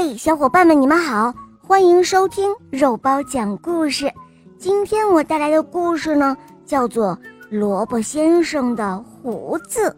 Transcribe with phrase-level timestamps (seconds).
[0.00, 4.08] 嘿，小伙伴们，你们好，欢迎收听肉包讲故事。
[4.56, 7.16] 今天我带来的故事呢，叫做
[7.50, 9.90] 《萝卜先生的胡子》。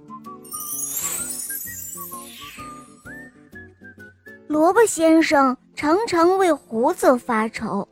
[4.49, 7.87] 萝卜先生常常为胡子发愁，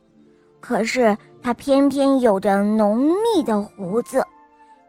[0.59, 4.25] 可是他偏偏有着浓密的胡子，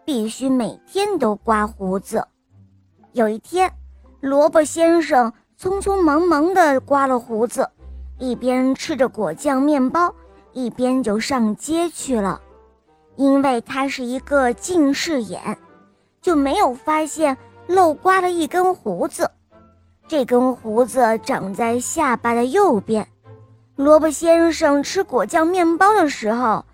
[0.07, 2.27] 必须每天都刮胡子。
[3.13, 3.71] 有一天，
[4.21, 5.31] 萝卜先生。
[5.61, 7.69] 匆匆忙忙地刮了胡子，
[8.19, 10.15] 一边吃着果酱面包，
[10.55, 12.41] 一边就上街去了。
[13.17, 15.59] 因为他是一个近视眼，
[16.23, 19.31] 就没有发现漏刮了一根胡子。
[20.09, 23.07] 这根胡子长在下巴的右边。
[23.77, 26.65] 萝卜先生吃果酱面包的时候，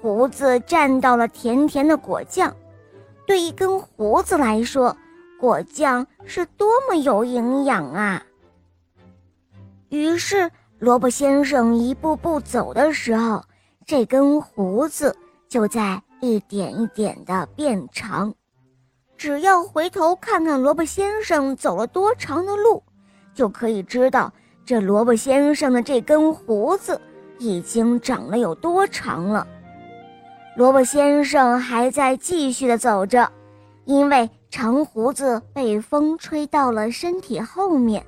[0.00, 2.52] 胡子沾到了甜甜的果酱。
[3.24, 4.96] 对一根胡子来说，
[5.38, 8.20] 果酱是多么有营养啊！
[9.92, 13.44] 于是，萝卜先生一步步走的时候，
[13.84, 15.14] 这根胡子
[15.50, 18.32] 就在一点一点地变长。
[19.18, 22.82] 只要回头看看萝卜先生走了多长的路，
[23.34, 24.32] 就可以知道
[24.64, 26.98] 这萝卜先生的这根胡子
[27.38, 29.46] 已经长了有多长了。
[30.56, 33.30] 萝卜先生还在继续地走着，
[33.84, 38.02] 因为长胡子被风吹到了身体后面。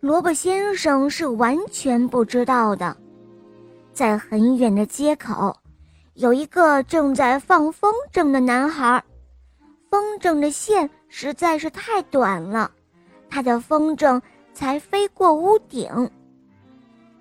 [0.00, 2.96] 萝卜先生是完全不知道的，
[3.92, 5.52] 在很远的街口，
[6.14, 9.02] 有一个正在放风筝的男孩，
[9.90, 12.70] 风筝的线实在是太短了，
[13.28, 14.22] 他的风筝
[14.54, 16.08] 才飞过屋顶。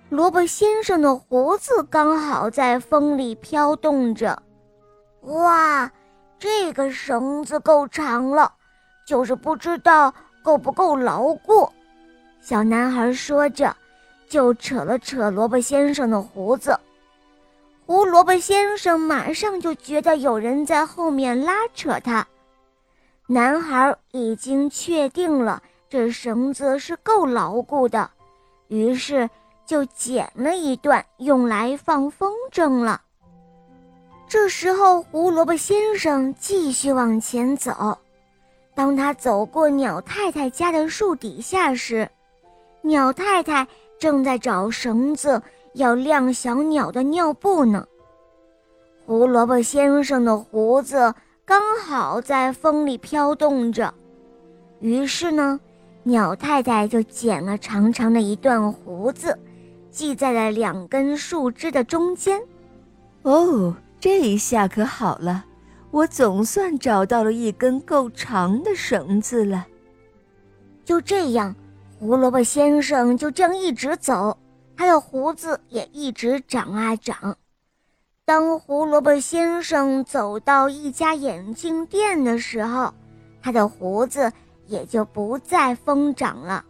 [0.10, 4.40] 萝卜先生的胡子刚好在风里飘动着，
[5.22, 5.92] 哇，
[6.38, 8.54] 这个绳子够长了，
[9.04, 11.68] 就是不知道够不够牢固。
[12.42, 13.76] 小男孩说着，
[14.28, 16.80] 就扯了扯萝卜先生的胡子。
[17.86, 22.28] 胡萝卜先生马上就觉得有人在后面拉扯他。
[23.28, 28.10] 男孩已经确定了这绳子是够牢固的，
[28.68, 29.30] 于是
[29.66, 33.02] 就剪了一段用来放风筝了。
[34.30, 37.98] 这时候，胡萝卜先生继续往前走。
[38.76, 42.10] 当他走过鸟太太家的树底下时，
[42.82, 43.68] 鸟太太
[44.00, 45.42] 正在找绳子，
[45.74, 47.86] 要晾小鸟的尿布呢。
[49.06, 51.14] 胡萝卜先生的胡子
[51.46, 53.94] 刚好在风里飘动着，
[54.80, 55.60] 于是呢，
[56.04, 59.38] 鸟太太就剪了长长的一段胡子，
[59.92, 62.42] 系在了两根树枝的中间。
[63.24, 65.46] 哦，这一下可好了，
[65.92, 69.66] 我总算找到了一根够长的绳子了。
[70.86, 71.56] 就这样。
[72.00, 74.38] 胡萝卜先生就这样一直走，
[74.76, 77.36] 他的胡子也一直长啊长。
[78.24, 82.94] 当胡萝卜先生走到一家眼镜店的时候，
[83.42, 84.32] 他的胡子
[84.68, 86.64] 也就不再疯长了。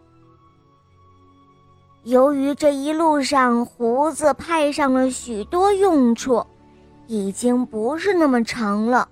[2.04, 6.46] 由于这一路上胡子派上了许多用处，
[7.06, 9.06] 已经不是那么长了，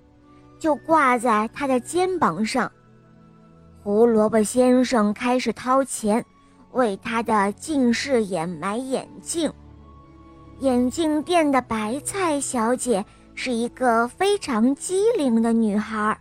[0.59, 2.73] 就挂在他的肩膀上。
[3.87, 6.25] 胡萝卜先生开始掏钱，
[6.73, 9.49] 为他的近视眼买眼镜。
[10.59, 13.05] 眼镜店的白菜小姐
[13.37, 16.19] 是一个非常机灵的女孩，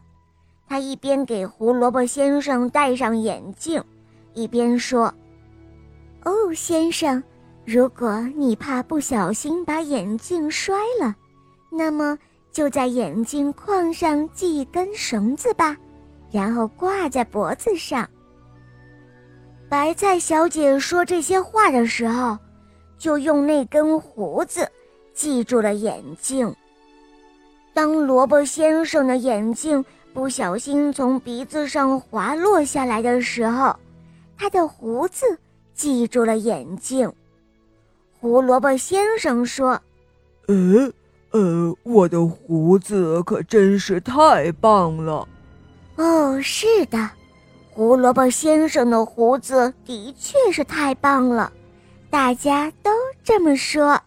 [0.68, 3.84] 她一边给胡萝卜先生戴上眼镜，
[4.36, 5.12] 一边说
[6.24, 7.24] ：“哦，先生，
[7.66, 11.16] 如果你怕不小心把眼镜摔了，
[11.72, 12.16] 那么
[12.52, 15.76] 就在眼镜框上系一根绳子吧。”
[16.36, 18.06] 然后挂在脖子上。
[19.70, 22.38] 白菜小姐说这些话的时候，
[22.98, 24.70] 就用那根胡子
[25.14, 26.54] 系住了眼镜。
[27.74, 33.74] 当萝卜先生的眼镜不小心从鼻子上滑落下来的时候，
[34.38, 35.26] 他的胡子
[35.74, 37.10] 系住了眼镜。
[38.20, 39.82] 胡萝卜先生说
[40.48, 40.92] ：“呃，
[41.32, 45.26] 呃，我的胡子可真是太棒了。”
[45.96, 47.10] 哦，是的，
[47.72, 51.52] 胡萝卜先生的胡子的确是太棒了，
[52.10, 52.92] 大家都
[53.24, 54.00] 这么说。